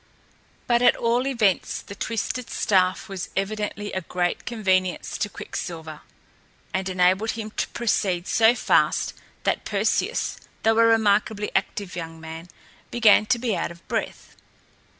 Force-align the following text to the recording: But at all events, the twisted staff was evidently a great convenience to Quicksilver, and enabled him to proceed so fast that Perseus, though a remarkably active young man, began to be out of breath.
But 0.65 0.81
at 0.81 0.95
all 0.95 1.27
events, 1.27 1.79
the 1.79 1.93
twisted 1.93 2.49
staff 2.49 3.07
was 3.07 3.29
evidently 3.35 3.93
a 3.93 4.01
great 4.01 4.47
convenience 4.47 5.15
to 5.19 5.29
Quicksilver, 5.29 6.01
and 6.73 6.89
enabled 6.89 7.33
him 7.33 7.51
to 7.51 7.67
proceed 7.67 8.25
so 8.25 8.55
fast 8.55 9.13
that 9.43 9.63
Perseus, 9.63 10.39
though 10.63 10.79
a 10.79 10.85
remarkably 10.85 11.51
active 11.55 11.95
young 11.95 12.19
man, 12.19 12.47
began 12.89 13.27
to 13.27 13.37
be 13.37 13.55
out 13.55 13.69
of 13.69 13.87
breath. 13.87 14.35